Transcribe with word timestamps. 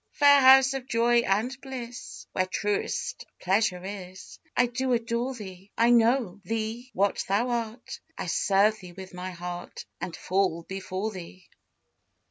Fair 0.13 0.41
house 0.41 0.73
of 0.73 0.87
joy 0.87 1.19
and 1.19 1.55
bliss 1.61 2.25
Where 2.31 2.47
truest 2.47 3.27
pleasure 3.39 3.83
is, 3.85 4.39
I 4.57 4.65
do 4.65 4.93
adore 4.93 5.35
thee; 5.35 5.69
I 5.77 5.91
know 5.91 6.41
thee 6.43 6.89
what 6.95 7.23
thou 7.27 7.49
art, 7.49 7.99
I 8.17 8.25
serve 8.25 8.79
thee 8.79 8.93
with 8.93 9.13
my 9.13 9.29
heart, 9.29 9.85
And 9.99 10.15
fall 10.15 10.63
before 10.63 11.11
thee. 11.11 11.47